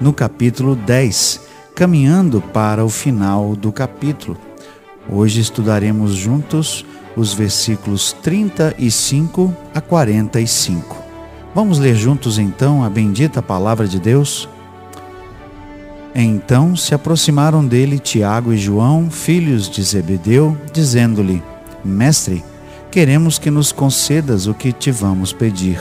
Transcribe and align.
no 0.00 0.12
capítulo 0.12 0.76
10, 0.76 1.40
caminhando 1.74 2.40
para 2.40 2.84
o 2.84 2.88
final 2.88 3.56
do 3.56 3.72
capítulo. 3.72 4.36
Hoje 5.08 5.40
estudaremos 5.40 6.14
juntos 6.14 6.84
os 7.16 7.32
versículos 7.32 8.12
35 8.12 9.54
a 9.74 9.80
45. 9.80 10.96
Vamos 11.54 11.78
ler 11.78 11.94
juntos 11.94 12.38
então 12.38 12.84
a 12.84 12.90
bendita 12.90 13.40
palavra 13.40 13.88
de 13.88 13.98
Deus? 13.98 14.48
Então 16.14 16.76
se 16.76 16.94
aproximaram 16.94 17.64
dele 17.64 17.98
Tiago 17.98 18.52
e 18.52 18.58
João, 18.58 19.10
filhos 19.10 19.68
de 19.70 19.82
Zebedeu, 19.82 20.56
dizendo-lhe: 20.72 21.42
Mestre, 21.84 22.44
queremos 22.90 23.38
que 23.38 23.50
nos 23.50 23.72
concedas 23.72 24.46
o 24.46 24.54
que 24.54 24.72
te 24.72 24.90
vamos 24.90 25.32
pedir. 25.32 25.78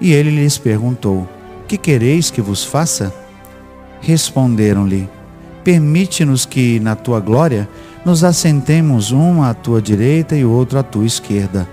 E 0.00 0.12
ele 0.12 0.30
lhes 0.30 0.56
perguntou: 0.58 1.26
que 1.68 1.76
quereis 1.76 2.30
que 2.30 2.40
vos 2.40 2.64
faça? 2.64 3.14
Responderam-lhe: 4.00 5.08
Permite-nos 5.62 6.46
que, 6.46 6.80
na 6.80 6.96
tua 6.96 7.20
glória, 7.20 7.68
nos 8.04 8.24
assentemos 8.24 9.12
um 9.12 9.42
à 9.42 9.52
tua 9.52 9.82
direita 9.82 10.34
e 10.34 10.44
outro 10.44 10.78
à 10.78 10.82
tua 10.82 11.04
esquerda. 11.04 11.68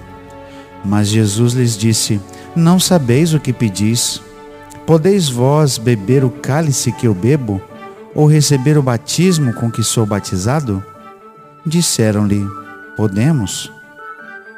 Mas 0.84 1.08
Jesus 1.08 1.54
lhes 1.54 1.78
disse: 1.78 2.20
Não 2.56 2.78
sabeis 2.78 3.34
o 3.34 3.40
que 3.40 3.54
pedis. 3.54 4.22
Podeis 4.86 5.30
vós 5.30 5.78
beber 5.78 6.24
o 6.24 6.30
cálice 6.30 6.92
que 6.92 7.08
eu 7.08 7.14
bebo, 7.14 7.60
ou 8.14 8.28
receber 8.28 8.78
o 8.78 8.84
batismo 8.84 9.54
com 9.54 9.72
que 9.72 9.82
sou 9.82 10.06
batizado? 10.06 10.84
Disseram-lhe: 11.66 12.46
Podemos. 12.98 13.72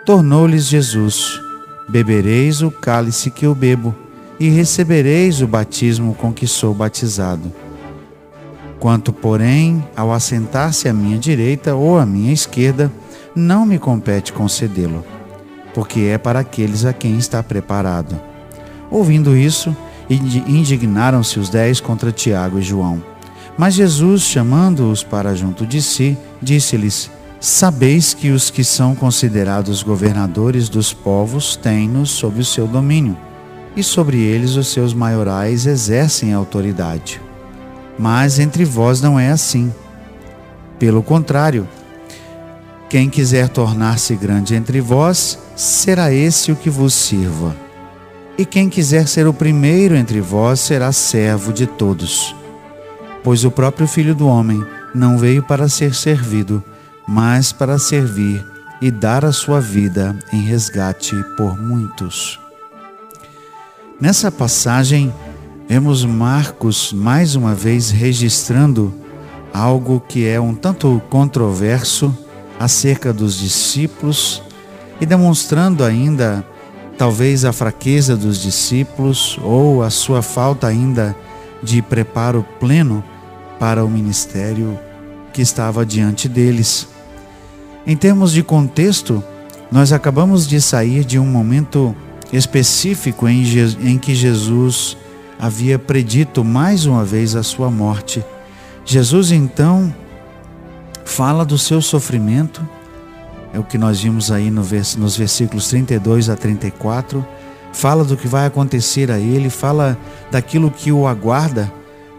Tornou-lhes 0.04 0.66
Jesus: 0.66 1.40
Bebereis 1.88 2.64
o 2.64 2.72
cálice 2.72 3.30
que 3.30 3.46
eu 3.46 3.54
bebo 3.54 4.07
e 4.40 4.50
recebereis 4.50 5.42
o 5.42 5.48
batismo 5.48 6.14
com 6.14 6.32
que 6.32 6.46
sou 6.46 6.74
batizado. 6.74 7.52
Quanto, 8.80 9.12
porém, 9.12 9.84
ao 9.96 10.14
assentar-se 10.14 10.88
à 10.88 10.94
minha 10.94 11.18
direita 11.18 11.74
ou 11.74 11.98
à 11.98 12.06
minha 12.06 12.32
esquerda, 12.32 12.92
não 13.36 13.66
me 13.66 13.80
compete 13.80 14.32
concedê-lo, 14.32 15.04
porque 15.74 16.02
é 16.02 16.18
para 16.18 16.40
aqueles 16.40 16.86
a 16.86 16.94
quem 16.94 17.18
está 17.18 17.42
preparado. 17.42 18.20
Ouvindo 18.92 19.36
isso, 19.36 19.76
indignaram-se 20.10 21.40
os 21.40 21.50
dez 21.50 21.80
contra 21.80 22.12
Tiago 22.12 22.60
e 22.60 22.62
João. 22.62 23.02
Mas 23.58 23.74
Jesus, 23.74 24.22
chamando-os 24.22 25.04
para 25.04 25.36
junto 25.36 25.66
de 25.66 25.82
si, 25.82 26.16
disse-lhes: 26.40 27.10
Sabeis 27.40 28.14
que 28.14 28.30
os 28.30 28.52
que 28.52 28.64
são 28.64 28.94
considerados 28.94 29.82
governadores 29.82 30.70
dos 30.70 30.94
povos 30.94 31.56
têm-nos 31.56 32.12
sob 32.12 32.40
o 32.40 32.46
seu 32.46 32.68
domínio 32.68 33.18
e 33.78 33.84
sobre 33.84 34.18
eles 34.18 34.56
os 34.56 34.70
seus 34.70 34.92
maiorais 34.92 35.68
exercem 35.68 36.34
autoridade. 36.34 37.22
Mas 37.98 38.40
entre 38.40 38.66
vós 38.66 39.00
não 39.02 39.20
é 39.20 39.30
assim. 39.30 39.72
Pelo 40.80 41.04
contrário, 41.04 41.68
quem 42.90 43.08
quiser 43.08 43.50
tornar-se 43.50 44.16
grande 44.16 44.56
entre 44.56 44.82
vós, 44.82 45.38
será 45.56 46.12
esse 46.12 46.52
o 46.52 46.56
que 46.56 46.72
vos 46.72 46.94
sirva. 46.94 47.56
E 48.36 48.46
quem 48.46 48.68
quiser 48.68 49.08
ser 49.08 49.28
o 49.28 49.34
primeiro 49.34 49.96
entre 49.96 50.22
vós, 50.22 50.60
será 50.60 50.92
servo 50.92 51.54
de 51.54 51.68
todos. 51.68 52.36
Pois 53.24 53.46
o 53.46 53.52
próprio 53.52 53.88
Filho 53.88 54.16
do 54.16 54.28
Homem 54.28 54.64
não 54.96 55.20
veio 55.20 55.44
para 55.44 55.70
ser 55.70 55.94
servido, 55.94 56.64
mas 57.08 57.52
para 57.52 57.78
servir 57.78 58.44
e 58.82 58.90
dar 58.90 59.24
a 59.24 59.32
sua 59.32 59.60
vida 59.60 60.18
em 60.34 60.42
resgate 60.42 61.16
por 61.36 61.60
muitos. 61.60 62.40
Nessa 64.00 64.32
passagem, 64.32 65.12
vemos 65.68 66.06
Marcos 66.06 66.94
mais 66.94 67.34
uma 67.34 67.56
vez 67.56 67.90
registrando 67.90 68.94
algo 69.52 70.00
que 70.08 70.28
é 70.28 70.40
um 70.40 70.54
tanto 70.54 71.02
controverso 71.10 72.16
acerca 72.60 73.12
dos 73.12 73.40
discípulos 73.40 74.44
e 75.02 75.06
demonstrando 75.06 75.84
ainda 75.84 76.46
talvez 76.96 77.44
a 77.44 77.52
fraqueza 77.52 78.16
dos 78.16 78.40
discípulos 78.40 79.40
ou 79.42 79.82
a 79.82 79.90
sua 79.90 80.22
falta 80.22 80.68
ainda 80.68 81.16
de 81.64 81.82
preparo 81.82 82.46
pleno 82.60 83.04
para 83.60 83.84
o 83.84 83.90
ministério 83.90 84.78
que 85.34 85.42
estava 85.42 85.84
diante 85.84 86.30
deles. 86.30 86.88
Em 87.84 87.98
termos 87.98 88.32
de 88.32 88.44
contexto, 88.44 89.24
nós 89.72 89.92
acabamos 89.92 90.48
de 90.48 90.62
sair 90.62 91.04
de 91.04 91.18
um 91.18 91.26
momento 91.26 91.96
específico 92.32 93.28
em, 93.28 93.44
em 93.82 93.98
que 93.98 94.14
Jesus 94.14 94.98
havia 95.40 95.78
predito 95.78 96.44
mais 96.44 96.86
uma 96.86 97.04
vez 97.04 97.36
a 97.36 97.44
sua 97.44 97.70
morte. 97.70 98.24
Jesus 98.86 99.32
então 99.32 99.94
fala 101.06 101.46
do 101.46 101.58
seu 101.58 101.82
sofrimento, 101.82 102.68
é 103.54 103.60
o 103.60 103.64
que 103.64 103.78
nós 103.78 104.02
vimos 104.02 104.32
aí 104.32 104.52
no 104.52 104.64
vers 104.64 104.96
nos 104.96 105.16
versículos 105.16 105.68
32 105.70 106.30
a 106.30 106.36
34, 106.36 107.26
fala 107.72 108.04
do 108.04 108.18
que 108.18 108.28
vai 108.28 108.46
acontecer 108.46 109.12
a 109.12 109.20
ele, 109.20 109.50
fala 109.50 109.98
daquilo 110.32 110.72
que 110.72 110.92
o 110.92 111.08
aguarda, 111.08 111.72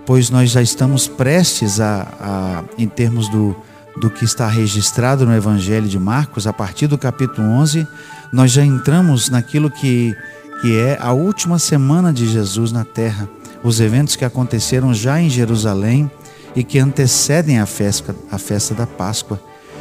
pois 0.07 0.31
nós 0.31 0.51
já 0.51 0.63
estamos 0.63 1.07
prestes 1.07 1.81
a, 1.81 2.09
a 2.21 2.65
em 2.79 2.89
termos 2.89 3.29
do, 3.29 3.55
do 4.01 4.11
que 4.11 4.25
está 4.25 4.47
registrado 4.47 5.27
no 5.27 5.35
Evangelho 5.35 5.89
de 5.89 5.99
Marcos, 5.99 6.47
a 6.47 6.53
partir 6.53 6.87
do 6.87 6.97
capítulo 6.97 7.49
11, 7.49 7.87
nós 8.33 8.53
já 8.53 8.65
entramos 8.65 9.29
naquilo 9.29 9.71
que, 9.71 10.17
que 10.61 10.79
é 10.79 10.99
a 11.01 11.13
última 11.13 11.59
semana 11.59 12.13
de 12.13 12.27
Jesus 12.27 12.71
na 12.73 12.85
terra, 12.85 13.29
os 13.63 13.81
eventos 13.81 14.17
que 14.17 14.25
aconteceram 14.25 14.95
já 14.95 15.21
em 15.21 15.29
Jerusalém 15.29 16.11
e 16.55 16.63
que 16.63 16.79
antecedem 16.79 17.59
a 17.59 17.67
festa, 17.67 18.15
a 18.31 18.39
festa 18.39 18.75
da 18.75 18.87
Páscoa. 18.87 19.41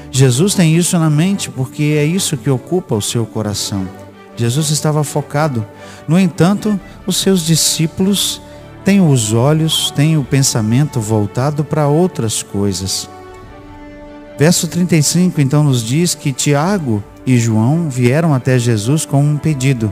Jesus 0.09 0.55
tem 0.55 0.75
isso 0.75 0.97
na 0.97 1.09
mente 1.09 1.49
porque 1.49 1.95
é 1.97 2.05
isso 2.05 2.37
que 2.37 2.49
ocupa 2.49 2.95
o 2.95 3.01
seu 3.01 3.25
coração. 3.25 3.87
Jesus 4.35 4.69
estava 4.69 5.03
focado. 5.03 5.65
No 6.07 6.19
entanto, 6.19 6.79
os 7.05 7.17
seus 7.17 7.45
discípulos 7.45 8.41
têm 8.85 9.01
os 9.01 9.33
olhos, 9.33 9.91
têm 9.91 10.17
o 10.17 10.23
pensamento 10.23 10.99
voltado 10.99 11.63
para 11.63 11.87
outras 11.87 12.41
coisas. 12.41 13.09
Verso 14.37 14.67
35 14.67 15.41
então 15.41 15.63
nos 15.63 15.83
diz 15.83 16.13
que 16.13 16.31
Tiago 16.31 17.03
e 17.25 17.37
João 17.37 17.89
vieram 17.89 18.33
até 18.33 18.59
Jesus 18.59 19.05
com 19.05 19.21
um 19.21 19.35
pedido, 19.35 19.91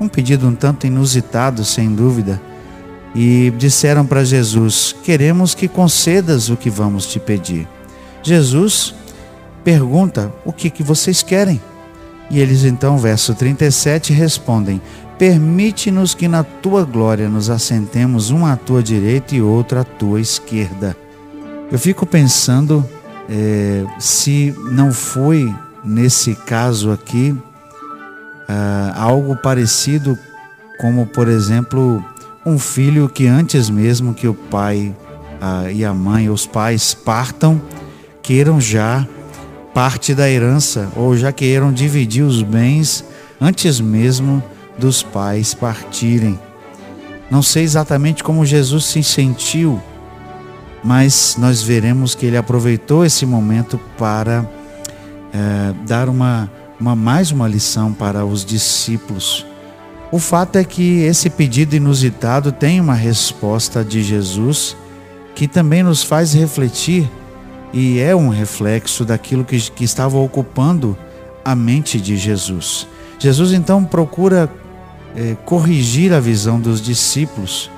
um 0.00 0.08
pedido 0.08 0.46
um 0.46 0.54
tanto 0.54 0.86
inusitado, 0.86 1.64
sem 1.64 1.92
dúvida, 1.92 2.40
e 3.14 3.52
disseram 3.58 4.06
para 4.06 4.24
Jesus: 4.24 4.94
Queremos 5.02 5.54
que 5.54 5.66
concedas 5.66 6.48
o 6.48 6.56
que 6.56 6.70
vamos 6.70 7.06
te 7.06 7.18
pedir. 7.18 7.68
Jesus 8.22 8.94
pergunta: 9.64 10.32
O 10.44 10.52
que, 10.52 10.70
que 10.70 10.82
vocês 10.82 11.22
querem? 11.22 11.60
E 12.30 12.40
eles 12.40 12.64
então, 12.64 12.96
verso 12.96 13.34
37, 13.34 14.12
respondem: 14.12 14.80
Permite-nos 15.18 16.14
que 16.14 16.28
na 16.28 16.42
tua 16.44 16.84
glória 16.84 17.28
nos 17.28 17.50
assentemos 17.50 18.30
um 18.30 18.46
à 18.46 18.56
tua 18.56 18.82
direita 18.82 19.34
e 19.34 19.42
outro 19.42 19.80
à 19.80 19.84
tua 19.84 20.20
esquerda. 20.20 20.96
Eu 21.70 21.78
fico 21.78 22.06
pensando 22.06 22.88
é, 23.28 23.84
se 23.98 24.54
não 24.70 24.92
foi 24.92 25.52
nesse 25.84 26.34
caso 26.34 26.90
aqui, 26.90 27.30
uh, 27.30 28.92
algo 28.94 29.36
parecido 29.36 30.18
como, 30.78 31.06
por 31.06 31.28
exemplo, 31.28 32.04
um 32.44 32.58
filho 32.58 33.08
que 33.08 33.26
antes 33.26 33.70
mesmo 33.70 34.14
que 34.14 34.26
o 34.26 34.34
pai 34.34 34.94
uh, 35.40 35.70
e 35.70 35.84
a 35.84 35.92
mãe, 35.92 36.28
os 36.28 36.46
pais 36.46 36.94
partam, 36.94 37.60
queiram 38.22 38.60
já 38.60 39.06
parte 39.74 40.14
da 40.14 40.28
herança 40.28 40.88
ou 40.94 41.16
já 41.16 41.32
queiram 41.32 41.72
dividir 41.72 42.22
os 42.22 42.42
bens 42.42 43.04
antes 43.40 43.80
mesmo 43.80 44.42
dos 44.78 45.02
pais 45.02 45.54
partirem. 45.54 46.38
Não 47.30 47.42
sei 47.42 47.62
exatamente 47.62 48.22
como 48.22 48.44
Jesus 48.44 48.84
se 48.84 49.02
sentiu, 49.02 49.80
mas 50.82 51.36
nós 51.38 51.62
veremos 51.62 52.14
que 52.14 52.26
ele 52.26 52.36
aproveitou 52.36 53.04
esse 53.04 53.24
momento 53.24 53.78
para 53.96 54.48
é, 55.32 55.74
dar 55.86 56.08
uma, 56.08 56.50
uma, 56.78 56.96
mais 56.96 57.30
uma 57.30 57.46
lição 57.46 57.92
para 57.92 58.24
os 58.24 58.44
discípulos. 58.44 59.46
O 60.10 60.18
fato 60.18 60.56
é 60.56 60.64
que 60.64 61.00
esse 61.00 61.30
pedido 61.30 61.74
inusitado 61.74 62.52
tem 62.52 62.80
uma 62.80 62.94
resposta 62.94 63.84
de 63.84 64.02
Jesus 64.02 64.76
que 65.34 65.48
também 65.48 65.82
nos 65.82 66.02
faz 66.02 66.34
refletir 66.34 67.10
e 67.72 67.98
é 67.98 68.14
um 68.14 68.28
reflexo 68.28 69.04
daquilo 69.04 69.44
que, 69.44 69.58
que 69.70 69.84
estava 69.84 70.18
ocupando 70.18 70.96
a 71.44 71.54
mente 71.54 72.00
de 72.00 72.16
Jesus. 72.16 72.86
Jesus 73.18 73.52
então 73.52 73.84
procura 73.84 74.50
é, 75.16 75.34
corrigir 75.44 76.12
a 76.12 76.20
visão 76.20 76.60
dos 76.60 76.80
discípulos. 76.80 77.70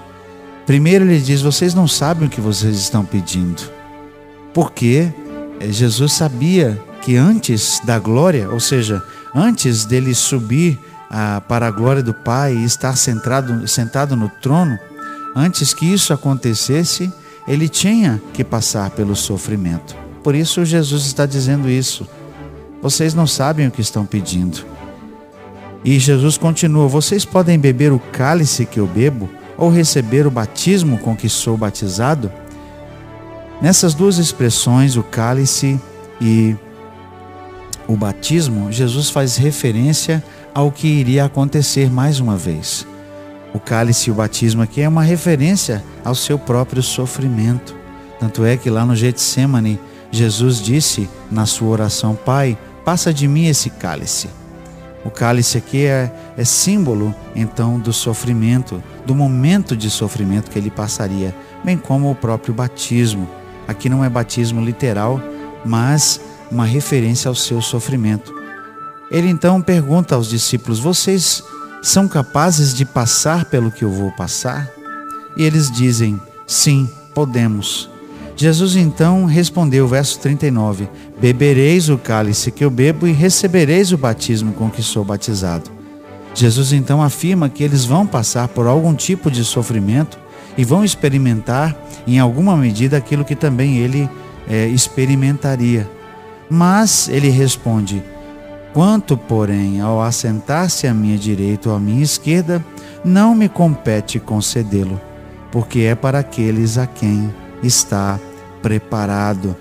Primeiro 0.67 1.05
ele 1.05 1.21
diz: 1.21 1.43
Vocês 1.43 1.75
não 1.75 1.87
sabem 1.87 2.27
o 2.27 2.31
que 2.31 2.41
vocês 2.41 2.77
estão 2.77 3.05
pedindo. 3.05 3.63
Porque 4.53 5.13
é, 5.61 5.71
Jesus 5.71 6.13
sabia 6.13 6.81
que 7.03 7.17
antes 7.17 7.81
da 7.85 7.99
glória, 7.99 8.49
ou 8.51 8.61
seja, 8.61 9.03
antes 9.35 9.85
dele 9.85 10.15
subir 10.15 10.79
a, 11.11 11.41
para 11.41 11.67
a 11.67 11.71
glória 11.71 12.03
do 12.03 12.15
Pai 12.15 12.55
e 12.55 12.65
estar 12.65 12.97
centrado, 12.97 13.67
sentado 13.69 14.17
no 14.17 14.29
trono, 14.41 14.79
antes 15.37 15.75
que 15.75 15.85
isso 15.85 16.13
acontecesse, 16.13 17.13
ele 17.47 17.69
tinha 17.69 18.23
que 18.33 18.43
passar 18.43 18.91
pelo 18.91 19.15
sofrimento. 19.15 19.95
Por 20.23 20.35
isso 20.35 20.65
Jesus 20.65 21.05
está 21.05 21.27
dizendo 21.27 21.69
isso. 21.69 22.09
Vocês 22.81 23.13
não 23.13 23.27
sabem 23.27 23.67
o 23.67 23.71
que 23.71 23.83
estão 23.83 24.07
pedindo. 24.07 24.65
E 25.85 25.99
Jesus 25.99 26.39
continua: 26.39 26.89
Vocês 26.89 27.25
podem 27.25 27.59
beber 27.59 27.93
o 27.93 27.99
cálice 27.99 28.65
que 28.65 28.81
eu 28.81 28.87
bebo 28.87 29.29
ou 29.57 29.71
receber 29.71 30.27
o 30.27 30.31
batismo 30.31 30.99
com 30.99 31.17
que 31.17 31.29
sou 31.29 31.57
batizado? 31.57 32.31
Nessas 33.61 33.95
duas 33.95 34.19
expressões, 34.19 34.97
o 34.97 35.03
cálice 35.03 35.81
e 36.21 36.57
o 37.87 37.97
batismo, 37.97 38.73
Jesus 38.73 39.11
faz 39.11 39.37
referência 39.37 40.23
ao 40.55 40.71
que 40.71 40.87
iria 40.87 41.25
acontecer 41.25 41.91
mais 41.91 42.21
uma 42.21 42.37
vez. 42.37 42.87
O 43.53 43.61
cálice 43.61 44.09
e 44.09 44.13
o 44.13 44.15
batismo 44.15 44.63
aqui 44.63 44.81
é 44.81 44.89
uma 44.89 45.03
referência 45.03 45.83
ao 46.05 46.15
seu 46.15 46.39
próprio 46.39 46.83
sofrimento. 46.83 47.77
Tanto 48.19 48.45
é 48.45 48.57
que 48.57 48.69
lá 48.69 48.85
no 48.85 48.97
Getsemane, 48.97 49.79
Jesus 50.11 50.61
disse 50.61 51.09
na 51.31 51.47
sua 51.47 51.69
oração: 51.69 52.17
Pai, 52.17 52.59
passa 52.85 53.15
de 53.15 53.29
mim 53.29 53.47
esse 53.47 53.71
cálice. 53.71 54.29
O 55.05 55.11
cálice 55.11 55.59
aqui 55.59 55.85
é, 55.85 56.13
é 56.37 56.45
símbolo, 56.45 57.15
então, 57.37 57.79
do 57.79 57.93
sofrimento, 57.93 58.83
do 59.05 59.15
momento 59.15 59.77
de 59.77 59.91
sofrimento 59.91 60.51
que 60.51 60.59
ele 60.59 60.71
passaria, 60.71 61.35
bem 61.65 61.77
como 61.77 62.11
o 62.11 62.15
próprio 62.15 62.55
batismo. 62.55 63.29
Aqui 63.67 63.89
não 63.89 64.05
é 64.05 64.09
batismo 64.09 64.65
literal, 64.65 65.21
mas 65.65 66.21
uma 66.51 66.65
referência 66.65 67.29
ao 67.29 67.35
seu 67.35 67.61
sofrimento. 67.61 68.33
Ele 69.11 69.29
então 69.29 69.61
pergunta 69.61 70.15
aos 70.15 70.29
discípulos: 70.29 70.79
Vocês 70.79 71.43
são 71.83 72.09
capazes 72.09 72.75
de 72.75 72.85
passar 72.85 73.45
pelo 73.47 73.71
que 73.71 73.85
eu 73.85 73.91
vou 73.91 74.11
passar? 74.13 74.71
E 75.37 75.43
eles 75.43 75.71
dizem: 75.71 76.21
Sim, 76.47 76.89
podemos. 77.15 77.91
Jesus 78.37 78.75
então 78.75 79.25
respondeu, 79.27 79.87
verso 79.87 80.19
39: 80.19 80.89
Bebereis 81.21 81.89
o 81.89 81.97
cálice 81.97 82.51
que 82.51 82.65
eu 82.65 82.71
bebo 82.71 83.07
e 83.07 83.13
recebereis 83.13 83.93
o 83.93 83.99
batismo 83.99 84.53
com 84.53 84.69
que 84.69 84.83
sou 84.83 85.05
batizado. 85.05 85.71
Jesus 86.35 86.73
então 86.73 87.01
afirma 87.01 87.49
que 87.49 87.63
eles 87.63 87.85
vão 87.85 88.07
passar 88.07 88.49
por 88.49 88.67
algum 88.67 88.93
tipo 88.93 89.31
de 89.31 89.45
sofrimento 89.45 90.19
e 90.59 90.65
vão 90.65 90.85
experimentar, 90.85 91.77
em 92.07 92.19
alguma 92.19 92.57
medida, 92.57 92.97
aquilo 92.97 93.25
que 93.25 93.37
também 93.37 93.79
ele 93.79 94.09
é, 94.49 94.67
experimentaria. 94.67 95.89
Mas 96.51 97.09
ele 97.09 97.29
responde: 97.31 98.03
Quanto, 98.73 99.17
porém, 99.17 99.81
ao 99.81 100.03
assentar-se 100.03 100.87
à 100.87 100.93
minha 100.93 101.17
direita 101.17 101.71
ou 101.71 101.77
à 101.77 101.81
minha 101.81 102.03
esquerda, 102.03 102.65
não 103.05 103.35
me 103.35 103.49
compete 103.49 104.19
concedê-lo, 104.19 105.01
porque 105.53 105.81
é 105.81 105.95
para 105.95 106.19
aqueles 106.19 106.77
a 106.77 106.87
quem 106.87 107.33
está 107.63 108.19
preparado. 108.61 109.57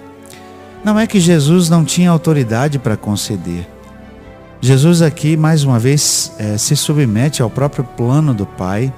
Não 0.83 0.99
é 0.99 1.05
que 1.05 1.19
Jesus 1.19 1.69
não 1.69 1.85
tinha 1.85 2.09
autoridade 2.09 2.79
para 2.79 2.97
conceder. 2.97 3.72
Jesus 4.63 5.01
aqui, 5.01 5.35
mais 5.35 5.65
uma 5.65 5.77
vez, 5.77 6.31
é, 6.37 6.57
se 6.57 6.73
submete 6.73 7.41
ao 7.41 7.49
próprio 7.49 7.83
plano 7.83 8.33
do 8.33 8.45
Pai 8.45 8.93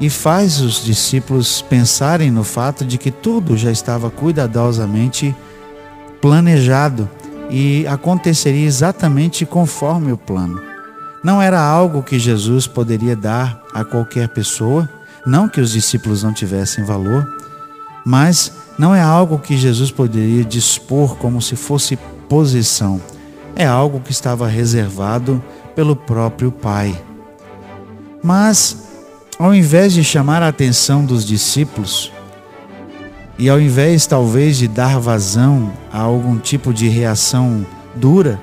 e 0.00 0.10
faz 0.10 0.60
os 0.60 0.84
discípulos 0.84 1.62
pensarem 1.62 2.32
no 2.32 2.42
fato 2.42 2.84
de 2.84 2.98
que 2.98 3.12
tudo 3.12 3.56
já 3.56 3.70
estava 3.70 4.10
cuidadosamente 4.10 5.32
planejado 6.20 7.08
e 7.48 7.86
aconteceria 7.86 8.66
exatamente 8.66 9.46
conforme 9.46 10.10
o 10.10 10.18
plano. 10.18 10.60
Não 11.22 11.40
era 11.40 11.60
algo 11.60 12.02
que 12.02 12.18
Jesus 12.18 12.66
poderia 12.66 13.14
dar 13.14 13.62
a 13.72 13.84
qualquer 13.84 14.30
pessoa, 14.30 14.90
não 15.24 15.48
que 15.48 15.60
os 15.60 15.70
discípulos 15.70 16.24
não 16.24 16.32
tivessem 16.32 16.82
valor, 16.82 17.24
mas 18.04 18.50
não 18.76 18.92
é 18.92 19.00
algo 19.00 19.38
que 19.38 19.56
Jesus 19.56 19.92
poderia 19.92 20.44
dispor 20.44 21.14
como 21.18 21.40
se 21.40 21.54
fosse 21.54 21.96
posição. 22.28 23.00
É 23.54 23.66
algo 23.66 24.00
que 24.00 24.12
estava 24.12 24.46
reservado 24.46 25.42
pelo 25.74 25.94
próprio 25.94 26.50
Pai. 26.50 26.94
Mas, 28.22 28.88
ao 29.38 29.54
invés 29.54 29.92
de 29.92 30.04
chamar 30.04 30.42
a 30.42 30.48
atenção 30.48 31.04
dos 31.04 31.24
discípulos, 31.24 32.12
e 33.38 33.48
ao 33.48 33.60
invés 33.60 34.06
talvez 34.06 34.56
de 34.56 34.68
dar 34.68 34.98
vazão 35.00 35.72
a 35.92 36.00
algum 36.00 36.38
tipo 36.38 36.72
de 36.72 36.88
reação 36.88 37.66
dura, 37.94 38.40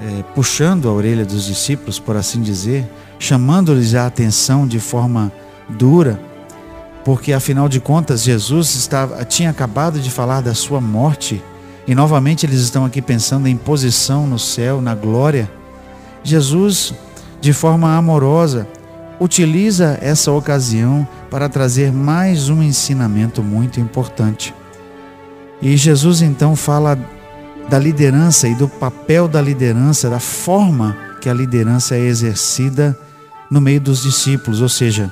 é, 0.00 0.22
puxando 0.34 0.88
a 0.88 0.92
orelha 0.92 1.24
dos 1.24 1.44
discípulos, 1.44 1.98
por 1.98 2.16
assim 2.16 2.40
dizer, 2.40 2.88
chamando-lhes 3.18 3.94
a 3.94 4.06
atenção 4.06 4.66
de 4.66 4.80
forma 4.80 5.32
dura, 5.68 6.18
porque 7.04 7.32
afinal 7.32 7.68
de 7.68 7.80
contas 7.80 8.22
Jesus 8.22 8.74
estava, 8.74 9.24
tinha 9.24 9.50
acabado 9.50 10.00
de 10.00 10.10
falar 10.10 10.40
da 10.40 10.54
sua 10.54 10.80
morte 10.80 11.42
e 11.86 11.94
novamente 11.94 12.46
eles 12.46 12.60
estão 12.60 12.84
aqui 12.84 13.02
pensando 13.02 13.46
em 13.46 13.56
posição 13.56 14.26
no 14.26 14.38
céu, 14.38 14.80
na 14.80 14.94
glória. 14.94 15.50
Jesus, 16.22 16.94
de 17.40 17.52
forma 17.52 17.94
amorosa, 17.94 18.66
utiliza 19.20 19.98
essa 20.00 20.32
ocasião 20.32 21.06
para 21.30 21.48
trazer 21.48 21.92
mais 21.92 22.48
um 22.48 22.62
ensinamento 22.62 23.42
muito 23.42 23.80
importante. 23.80 24.54
E 25.60 25.76
Jesus 25.76 26.22
então 26.22 26.56
fala 26.56 26.98
da 27.68 27.78
liderança 27.78 28.48
e 28.48 28.54
do 28.54 28.68
papel 28.68 29.28
da 29.28 29.40
liderança, 29.40 30.10
da 30.10 30.20
forma 30.20 30.96
que 31.20 31.28
a 31.28 31.34
liderança 31.34 31.94
é 31.94 32.00
exercida 32.00 32.96
no 33.50 33.60
meio 33.60 33.80
dos 33.80 34.02
discípulos, 34.02 34.60
ou 34.60 34.68
seja, 34.68 35.10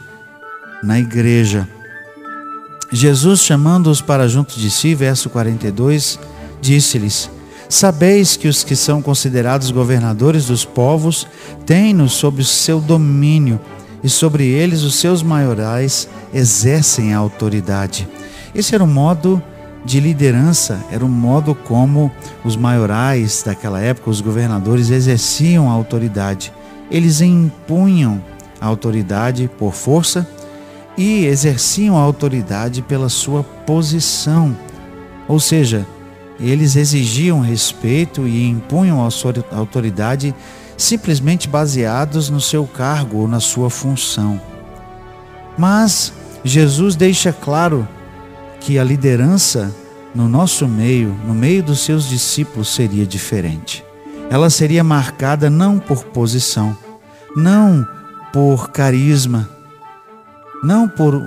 na 0.83 0.99
igreja. 0.99 1.69
Jesus, 2.91 3.41
chamando-os 3.41 4.01
para 4.03 4.29
junto 4.29 4.59
de 4.59 4.71
si, 4.71 4.95
verso 4.95 5.31
42, 5.31 6.19
disse-lhes: 6.63 7.29
Sabeis 7.69 8.37
que 8.37 8.49
os 8.49 8.65
que 8.65 8.77
são 8.77 9.03
considerados 9.03 9.71
governadores 9.71 10.47
dos 10.47 10.65
povos 10.65 11.27
têm-nos 11.67 12.13
sob 12.13 12.41
o 12.41 12.45
seu 12.45 12.81
domínio, 12.81 13.61
e 14.03 14.09
sobre 14.09 14.47
eles 14.47 14.83
os 14.83 14.95
seus 14.95 15.23
maiorais 15.23 16.09
exercem 16.33 17.13
a 17.13 17.19
autoridade. 17.19 18.09
Esse 18.55 18.75
era 18.75 18.83
o 18.83 18.87
modo 18.87 19.43
de 19.85 19.99
liderança, 20.01 20.81
era 20.91 21.05
o 21.05 21.09
modo 21.09 21.55
como 21.55 22.11
os 22.45 22.57
maiorais 22.57 23.43
daquela 23.45 23.81
época, 23.81 24.11
os 24.11 24.21
governadores, 24.21 24.91
exerciam 24.91 25.69
a 25.69 25.73
autoridade. 25.73 26.53
Eles 26.91 27.21
impunham 27.21 28.23
a 28.61 28.67
autoridade 28.67 29.51
por 29.59 29.73
força 29.73 30.29
e 30.97 31.25
exerciam 31.25 31.97
a 31.97 32.01
autoridade 32.01 32.83
pela 32.83 33.09
sua 33.09 33.43
posição. 33.43 34.55
Ou 35.27 35.41
seja, 35.41 35.87
eles 36.39 36.77
exigiam 36.77 37.41
respeito 37.41 38.27
e 38.27 38.49
impunham 38.49 39.05
a 39.05 39.11
sua 39.11 39.33
autoridade 39.53 40.35
simplesmente 40.77 41.49
baseados 41.49 42.29
no 42.29 42.41
seu 42.41 42.67
cargo 42.67 43.19
ou 43.19 43.29
na 43.29 43.41
sua 43.41 43.71
função. 43.71 44.41
Mas 45.57 46.13
Jesus 46.45 46.97
deixa 46.97 47.33
claro 47.33 47.87
que 48.61 48.79
a 48.79 48.85
liderança 48.85 49.73
no 50.15 50.29
nosso 50.29 50.69
meio, 50.69 51.17
no 51.27 51.35
meio 51.35 51.63
dos 51.63 51.81
seus 51.81 52.09
discípulos, 52.09 52.75
seria 52.75 53.07
diferente. 53.07 53.85
Ela 54.29 54.51
seria 54.51 54.85
marcada 54.85 55.49
não 55.49 55.79
por 55.79 56.05
posição, 56.05 56.77
não 57.37 57.87
por 58.33 58.71
carisma, 58.71 59.49
não, 60.63 60.89
por, 60.89 61.21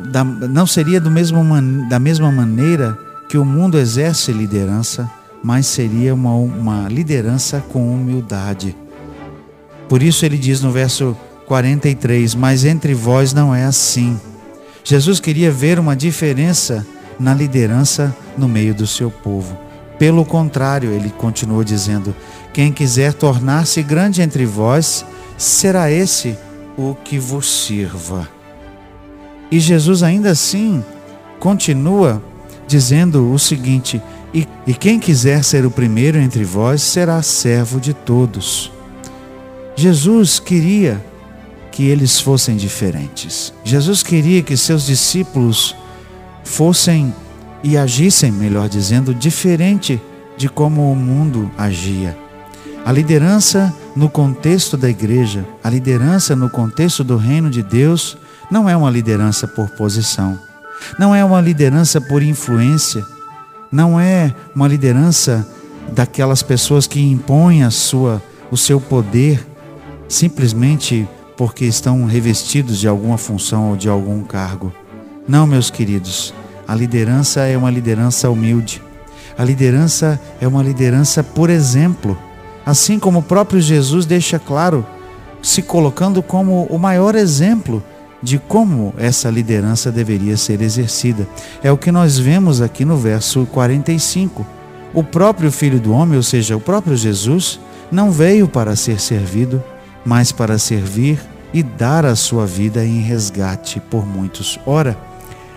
não 0.49 0.65
seria 0.65 0.99
do 0.99 1.11
mesmo, 1.11 1.43
da 1.89 1.99
mesma 1.99 2.31
maneira 2.31 2.97
que 3.29 3.37
o 3.37 3.45
mundo 3.45 3.77
exerce 3.77 4.31
liderança, 4.31 5.09
mas 5.43 5.65
seria 5.67 6.13
uma, 6.13 6.33
uma 6.35 6.87
liderança 6.87 7.63
com 7.71 7.93
humildade. 7.93 8.75
Por 9.87 10.01
isso 10.01 10.25
ele 10.25 10.37
diz 10.37 10.61
no 10.61 10.71
verso 10.71 11.15
43: 11.45 12.35
Mas 12.35 12.65
entre 12.65 12.93
vós 12.93 13.33
não 13.33 13.53
é 13.53 13.65
assim. 13.65 14.19
Jesus 14.83 15.19
queria 15.19 15.51
ver 15.51 15.79
uma 15.79 15.95
diferença 15.95 16.85
na 17.19 17.33
liderança 17.33 18.15
no 18.37 18.47
meio 18.47 18.73
do 18.73 18.85
seu 18.85 19.09
povo. 19.09 19.57
Pelo 19.97 20.25
contrário, 20.25 20.91
ele 20.91 21.09
continuou 21.09 21.63
dizendo: 21.63 22.15
Quem 22.53 22.71
quiser 22.71 23.13
tornar-se 23.13 23.81
grande 23.81 24.21
entre 24.21 24.45
vós, 24.45 25.05
será 25.37 25.91
esse 25.91 26.37
o 26.77 26.95
que 26.95 27.17
vos 27.17 27.65
sirva. 27.65 28.27
E 29.51 29.59
Jesus 29.59 30.03
ainda 30.03 30.31
assim 30.31 30.83
continua 31.39 32.21
dizendo 32.67 33.31
o 33.31 33.39
seguinte: 33.39 34.01
e, 34.33 34.47
e 34.67 34.73
quem 34.73 34.99
quiser 34.99 35.43
ser 35.43 35.65
o 35.65 35.71
primeiro 35.71 36.17
entre 36.17 36.43
vós 36.43 36.81
será 36.81 37.21
servo 37.21 37.79
de 37.79 37.93
todos. 37.93 38.71
Jesus 39.75 40.39
queria 40.39 41.03
que 41.71 41.83
eles 41.83 42.19
fossem 42.19 42.55
diferentes. 42.55 43.53
Jesus 43.63 44.01
queria 44.01 44.41
que 44.41 44.55
seus 44.55 44.85
discípulos 44.85 45.75
fossem 46.43 47.13
e 47.63 47.77
agissem, 47.77 48.31
melhor 48.31 48.69
dizendo, 48.69 49.13
diferente 49.13 50.01
de 50.37 50.47
como 50.47 50.91
o 50.91 50.95
mundo 50.95 51.51
agia. 51.57 52.17
A 52.85 52.91
liderança 52.91 53.73
no 53.95 54.09
contexto 54.09 54.77
da 54.77 54.89
igreja, 54.89 55.45
a 55.63 55.69
liderança 55.69 56.35
no 56.35 56.49
contexto 56.49 57.03
do 57.03 57.17
reino 57.17 57.49
de 57.49 57.63
Deus, 57.63 58.17
não 58.51 58.69
é 58.69 58.77
uma 58.77 58.91
liderança 58.91 59.47
por 59.47 59.69
posição, 59.69 60.39
não 60.97 61.13
é 61.13 61.23
uma 61.23 61.41
liderança 61.41 61.99
por 61.99 62.21
influência, 62.23 63.05
não 63.71 63.99
é 63.99 64.33
uma 64.55 64.67
liderança 64.67 65.45
daquelas 65.91 66.41
pessoas 66.41 66.87
que 66.87 67.01
impõem 67.01 67.63
a 67.63 67.71
sua, 67.71 68.21
o 68.49 68.57
seu 68.57 68.79
poder 68.79 69.45
simplesmente 70.07 71.07
porque 71.35 71.65
estão 71.65 72.05
revestidos 72.05 72.79
de 72.79 72.87
alguma 72.87 73.17
função 73.17 73.71
ou 73.71 73.75
de 73.75 73.89
algum 73.89 74.23
cargo. 74.23 74.73
Não, 75.27 75.45
meus 75.45 75.69
queridos, 75.69 76.33
a 76.67 76.73
liderança 76.73 77.41
é 77.41 77.57
uma 77.57 77.69
liderança 77.69 78.29
humilde. 78.29 78.81
A 79.37 79.43
liderança 79.43 80.19
é 80.39 80.47
uma 80.47 80.63
liderança 80.63 81.23
por 81.23 81.49
exemplo, 81.49 82.17
assim 82.65 82.97
como 82.97 83.19
o 83.19 83.23
próprio 83.23 83.59
Jesus 83.59 84.05
deixa 84.05 84.39
claro, 84.39 84.85
se 85.41 85.61
colocando 85.61 86.23
como 86.23 86.63
o 86.69 86.79
maior 86.79 87.15
exemplo 87.15 87.83
de 88.25 88.39
como 88.39 88.91
essa 88.97 89.29
liderança 89.29 89.91
deveria 89.91 90.35
ser 90.35 90.59
exercida. 90.59 91.27
É 91.63 91.71
o 91.71 91.77
que 91.77 91.91
nós 91.91 92.17
vemos 92.17 92.59
aqui 92.59 92.83
no 92.83 92.97
verso 92.97 93.45
45. 93.51 94.43
O 94.95 95.03
próprio 95.03 95.51
Filho 95.51 95.79
do 95.79 95.93
Homem, 95.93 96.17
ou 96.17 96.23
seja, 96.23 96.57
o 96.57 96.59
próprio 96.59 96.97
Jesus, 96.97 97.59
não 97.91 98.11
veio 98.11 98.47
para 98.47 98.75
ser 98.75 98.99
servido, 98.99 99.63
mas 100.03 100.31
para 100.31 100.57
servir 100.57 101.19
e 101.53 101.61
dar 101.61 102.03
a 102.03 102.15
sua 102.15 102.47
vida 102.47 102.83
em 102.83 102.99
resgate 102.99 103.79
por 103.79 104.07
muitos. 104.07 104.59
Ora, 104.65 104.97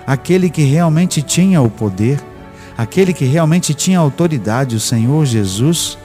aquele 0.07 0.51
que 0.51 0.63
realmente 0.63 1.23
tinha 1.23 1.63
o 1.63 1.71
poder, 1.71 2.21
aquele 2.77 3.15
que 3.15 3.25
realmente 3.25 3.73
tinha 3.73 3.99
autoridade, 3.99 4.77
o 4.77 4.81
Senhor 4.81 5.25
Jesus, 5.25 5.97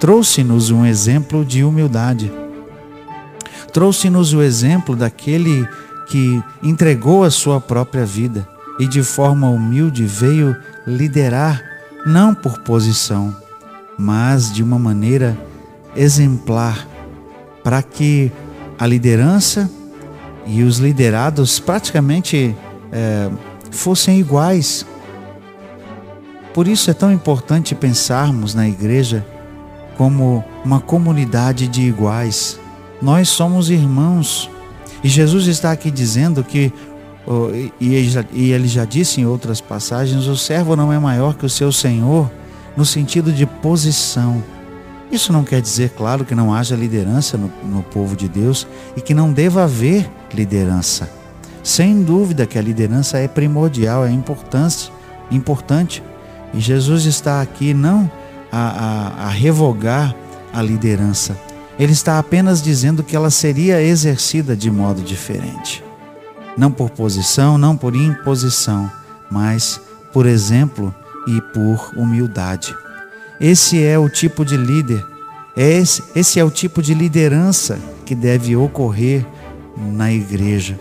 trouxe-nos 0.00 0.70
um 0.70 0.86
exemplo 0.86 1.44
de 1.44 1.62
humildade. 1.62 2.32
Trouxe-nos 3.70 4.32
o 4.32 4.40
exemplo 4.40 4.96
daquele 4.96 5.68
que 6.06 6.42
entregou 6.62 7.24
a 7.24 7.30
sua 7.30 7.60
própria 7.60 8.04
vida 8.04 8.46
e 8.78 8.86
de 8.86 9.02
forma 9.02 9.48
humilde 9.48 10.04
veio 10.04 10.56
liderar, 10.86 11.62
não 12.04 12.34
por 12.34 12.60
posição, 12.60 13.34
mas 13.98 14.52
de 14.52 14.62
uma 14.62 14.78
maneira 14.78 15.36
exemplar 15.94 16.86
para 17.64 17.82
que 17.82 18.30
a 18.78 18.86
liderança 18.86 19.70
e 20.46 20.62
os 20.62 20.78
liderados 20.78 21.58
praticamente 21.58 22.54
é, 22.92 23.30
fossem 23.70 24.20
iguais. 24.20 24.86
Por 26.54 26.68
isso 26.68 26.90
é 26.90 26.94
tão 26.94 27.12
importante 27.12 27.74
pensarmos 27.74 28.54
na 28.54 28.68
igreja 28.68 29.26
como 29.96 30.44
uma 30.64 30.80
comunidade 30.80 31.66
de 31.66 31.82
iguais. 31.82 32.58
Nós 33.00 33.28
somos 33.28 33.70
irmãos. 33.70 34.48
E 35.02 35.08
Jesus 35.08 35.46
está 35.46 35.72
aqui 35.72 35.90
dizendo 35.90 36.42
que, 36.42 36.72
e 37.80 37.94
ele 38.52 38.68
já 38.68 38.84
disse 38.84 39.20
em 39.20 39.26
outras 39.26 39.60
passagens, 39.60 40.26
o 40.26 40.36
servo 40.36 40.76
não 40.76 40.92
é 40.92 40.98
maior 40.98 41.34
que 41.34 41.46
o 41.46 41.50
seu 41.50 41.70
senhor, 41.70 42.30
no 42.76 42.84
sentido 42.84 43.32
de 43.32 43.46
posição 43.46 44.42
isso 45.10 45.32
não 45.32 45.44
quer 45.44 45.60
dizer, 45.60 45.90
claro, 45.90 46.24
que 46.24 46.34
não 46.34 46.52
haja 46.52 46.74
liderança 46.74 47.38
no, 47.38 47.50
no 47.64 47.82
povo 47.82 48.16
de 48.16 48.28
Deus 48.28 48.66
e 48.96 49.00
que 49.00 49.14
não 49.14 49.32
deva 49.32 49.64
haver 49.64 50.10
liderança. 50.34 51.08
Sem 51.62 52.02
dúvida 52.02 52.46
que 52.46 52.58
a 52.58 52.62
liderança 52.62 53.18
é 53.18 53.28
primordial, 53.28 54.04
é 54.04 54.10
importante, 54.10 54.92
importante. 55.30 56.02
E 56.52 56.60
Jesus 56.60 57.04
está 57.06 57.40
aqui 57.40 57.72
não 57.72 58.10
a, 58.50 59.22
a, 59.22 59.26
a 59.26 59.28
revogar 59.28 60.14
a 60.52 60.62
liderança. 60.62 61.36
Ele 61.78 61.92
está 61.92 62.18
apenas 62.18 62.62
dizendo 62.62 63.02
que 63.02 63.14
ela 63.14 63.30
seria 63.30 63.82
exercida 63.82 64.56
de 64.56 64.70
modo 64.70 65.02
diferente. 65.02 65.84
Não 66.56 66.70
por 66.70 66.90
posição, 66.90 67.58
não 67.58 67.76
por 67.76 67.94
imposição, 67.94 68.90
mas 69.30 69.80
por 70.12 70.24
exemplo 70.24 70.94
e 71.26 71.40
por 71.52 71.92
humildade. 71.96 72.74
Esse 73.38 73.82
é 73.82 73.98
o 73.98 74.08
tipo 74.08 74.44
de 74.44 74.56
líder, 74.56 75.04
esse, 75.54 76.02
esse 76.14 76.40
é 76.40 76.44
o 76.44 76.50
tipo 76.50 76.80
de 76.82 76.94
liderança 76.94 77.78
que 78.06 78.14
deve 78.14 78.56
ocorrer 78.56 79.26
na 79.76 80.10
igreja. 80.10 80.78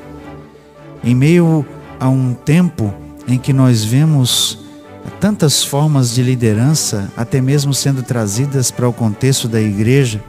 Em 1.03 1.13
meio 1.13 1.65
a 1.99 2.07
um 2.07 2.33
tempo 2.33 2.93
em 3.27 3.37
que 3.37 3.51
nós 3.51 3.83
vemos 3.83 4.65
tantas 5.19 5.63
formas 5.63 6.13
de 6.13 6.21
liderança, 6.21 7.11
até 7.15 7.41
mesmo 7.41 7.73
sendo 7.73 8.03
trazidas 8.03 8.71
para 8.71 8.87
o 8.87 8.93
contexto 8.93 9.47
da 9.47 9.61
igreja, 9.61 10.21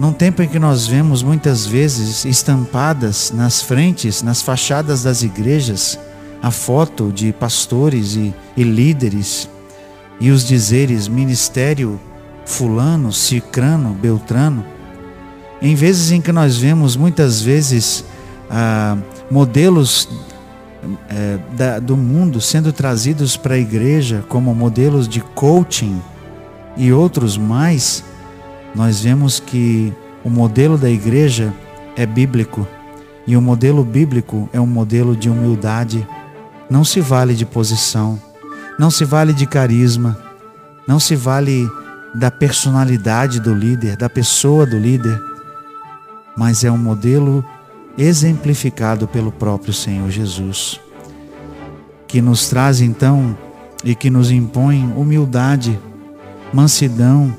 num 0.00 0.14
tempo 0.14 0.42
em 0.42 0.48
que 0.48 0.58
nós 0.58 0.86
vemos 0.86 1.22
muitas 1.22 1.66
vezes 1.66 2.24
estampadas 2.24 3.30
nas 3.36 3.60
frentes, 3.60 4.22
nas 4.22 4.40
fachadas 4.40 5.02
das 5.02 5.22
igrejas, 5.22 5.98
a 6.42 6.50
foto 6.50 7.12
de 7.12 7.34
pastores 7.34 8.16
e, 8.16 8.34
e 8.56 8.62
líderes 8.62 9.46
e 10.18 10.30
os 10.30 10.48
dizeres 10.48 11.06
ministério 11.06 12.00
fulano, 12.46 13.12
cicrano, 13.12 13.90
beltrano, 13.90 14.64
em 15.60 15.74
vezes 15.74 16.10
em 16.12 16.22
que 16.22 16.32
nós 16.32 16.56
vemos 16.56 16.96
muitas 16.96 17.42
vezes 17.42 18.02
ah, 18.48 18.96
modelos 19.30 20.08
eh, 21.10 21.38
da, 21.54 21.78
do 21.78 21.94
mundo 21.94 22.40
sendo 22.40 22.72
trazidos 22.72 23.36
para 23.36 23.56
a 23.56 23.58
igreja 23.58 24.24
como 24.30 24.54
modelos 24.54 25.06
de 25.06 25.20
coaching 25.20 26.00
e 26.74 26.90
outros 26.90 27.36
mais, 27.36 28.02
nós 28.74 29.00
vemos 29.00 29.40
que 29.40 29.92
o 30.24 30.30
modelo 30.30 30.78
da 30.78 30.90
igreja 30.90 31.52
é 31.96 32.06
bíblico. 32.06 32.66
E 33.26 33.36
o 33.36 33.40
modelo 33.40 33.84
bíblico 33.84 34.48
é 34.52 34.60
um 34.60 34.66
modelo 34.66 35.14
de 35.14 35.28
humildade, 35.28 36.06
não 36.68 36.84
se 36.84 37.00
vale 37.00 37.34
de 37.34 37.44
posição. 37.44 38.20
Não 38.80 38.90
se 38.90 39.04
vale 39.04 39.34
de 39.34 39.44
carisma, 39.44 40.16
não 40.88 40.98
se 40.98 41.14
vale 41.14 41.68
da 42.14 42.30
personalidade 42.30 43.38
do 43.38 43.52
líder, 43.52 43.94
da 43.94 44.08
pessoa 44.08 44.64
do 44.64 44.78
líder, 44.78 45.20
mas 46.34 46.64
é 46.64 46.72
um 46.72 46.78
modelo 46.78 47.44
exemplificado 47.98 49.06
pelo 49.06 49.30
próprio 49.30 49.74
Senhor 49.74 50.08
Jesus, 50.08 50.80
que 52.08 52.22
nos 52.22 52.48
traz 52.48 52.80
então 52.80 53.36
e 53.84 53.94
que 53.94 54.08
nos 54.08 54.30
impõe 54.30 54.90
humildade, 54.96 55.78
mansidão, 56.50 57.36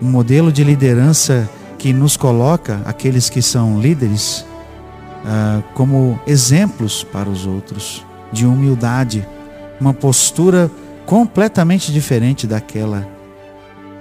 um 0.00 0.08
modelo 0.08 0.52
de 0.52 0.62
liderança 0.64 1.48
que 1.78 1.92
nos 1.92 2.16
coloca, 2.16 2.80
aqueles 2.84 3.28
que 3.30 3.42
são 3.42 3.80
líderes, 3.80 4.44
ah, 5.24 5.62
como 5.74 6.18
exemplos 6.26 7.04
para 7.04 7.28
os 7.28 7.46
outros, 7.46 8.04
de 8.32 8.46
humildade 8.46 9.26
uma 9.80 9.92
postura 9.92 10.70
completamente 11.04 11.92
diferente 11.92 12.46
daquela 12.46 13.06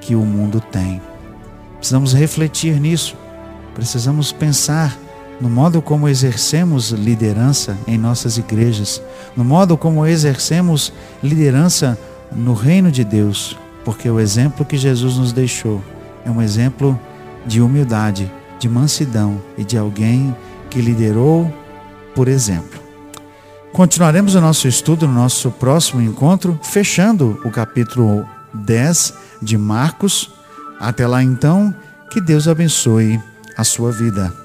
que 0.02 0.16
o 0.16 0.22
mundo 0.22 0.62
tem. 0.72 1.02
Precisamos 1.78 2.14
refletir 2.14 2.80
nisso, 2.80 3.16
precisamos 3.74 4.32
pensar 4.32 4.98
no 5.40 5.50
modo 5.50 5.82
como 5.82 6.08
exercemos 6.08 6.92
liderança 6.92 7.78
em 7.86 7.98
nossas 7.98 8.38
igrejas, 8.38 9.02
no 9.36 9.44
modo 9.44 9.78
como 9.78 10.06
exercemos 10.06 10.94
liderança 11.22 11.98
no 12.32 12.54
reino 12.54 12.90
de 12.90 13.04
Deus, 13.04 13.58
porque 13.86 14.10
o 14.10 14.20
exemplo 14.20 14.66
que 14.66 14.76
Jesus 14.76 15.18
nos 15.18 15.32
deixou 15.32 15.82
é 16.26 16.30
um 16.30 16.42
exemplo 16.42 17.00
de 17.46 17.62
humildade, 17.62 18.30
de 18.60 18.68
mansidão 18.68 19.40
e 19.58 19.64
de 19.64 19.78
alguém 19.78 20.36
que 20.70 20.82
liderou 20.82 21.50
por 22.16 22.30
exemplo. 22.30 22.80
Continuaremos 23.74 24.34
o 24.36 24.42
nosso 24.42 24.70
estudo 24.70 25.06
no 25.06 25.14
nosso 25.14 25.52
próximo 25.52 26.02
encontro, 26.02 26.58
fechando 26.64 27.40
o 27.44 27.52
capítulo 27.52 28.26
10 28.54 29.14
de 29.42 29.58
Marcos. 29.58 30.32
Até 30.80 31.06
lá 31.06 31.22
então, 31.22 31.76
que 32.10 32.22
Deus 32.22 32.48
abençoe 32.48 33.20
a 33.58 33.66
sua 33.66 33.92
vida. 33.92 34.45